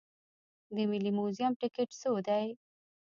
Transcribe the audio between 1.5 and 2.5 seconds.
ټکټ څو دی؟